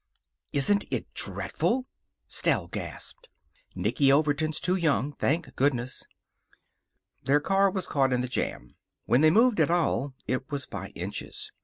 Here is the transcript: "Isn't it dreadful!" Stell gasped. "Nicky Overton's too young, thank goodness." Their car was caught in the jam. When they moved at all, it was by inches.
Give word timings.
"Isn't 0.51 0.85
it 0.89 1.13
dreadful!" 1.13 1.85
Stell 2.25 2.65
gasped. 2.65 3.27
"Nicky 3.75 4.11
Overton's 4.11 4.59
too 4.59 4.75
young, 4.75 5.13
thank 5.13 5.55
goodness." 5.55 6.05
Their 7.23 7.39
car 7.39 7.69
was 7.69 7.87
caught 7.87 8.11
in 8.11 8.21
the 8.21 8.27
jam. 8.27 8.77
When 9.05 9.21
they 9.21 9.29
moved 9.29 9.59
at 9.59 9.69
all, 9.69 10.15
it 10.25 10.49
was 10.49 10.65
by 10.65 10.87
inches. 10.95 11.51